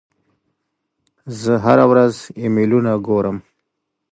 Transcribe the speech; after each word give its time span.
زه 1.41 1.53
هره 1.65 1.85
ورځ 1.91 2.13
ایمیلونه 2.41 2.91
ګورم. 3.07 3.37